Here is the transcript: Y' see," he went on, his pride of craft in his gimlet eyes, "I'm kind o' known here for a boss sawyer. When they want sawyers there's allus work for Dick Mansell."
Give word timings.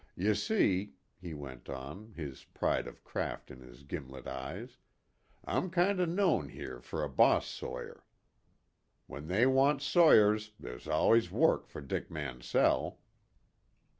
Y' 0.17 0.33
see," 0.33 0.93
he 1.19 1.35
went 1.35 1.69
on, 1.69 2.13
his 2.13 2.43
pride 2.43 2.87
of 2.87 3.03
craft 3.03 3.51
in 3.51 3.61
his 3.61 3.83
gimlet 3.83 4.25
eyes, 4.25 4.79
"I'm 5.45 5.69
kind 5.69 6.01
o' 6.01 6.05
known 6.05 6.49
here 6.49 6.81
for 6.81 7.03
a 7.03 7.07
boss 7.07 7.45
sawyer. 7.45 8.03
When 9.05 9.27
they 9.27 9.45
want 9.45 9.83
sawyers 9.83 10.53
there's 10.59 10.87
allus 10.87 11.29
work 11.29 11.67
for 11.67 11.81
Dick 11.81 12.09
Mansell." 12.09 12.99